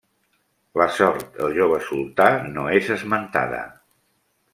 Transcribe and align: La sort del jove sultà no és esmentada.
La 0.81 0.85
sort 0.99 1.27
del 1.41 1.53
jove 1.57 1.77
sultà 1.89 2.29
no 2.55 2.63
és 2.79 2.89
esmentada. 2.97 3.61